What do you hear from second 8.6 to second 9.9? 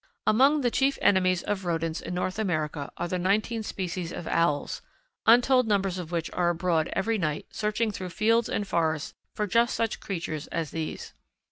forests for just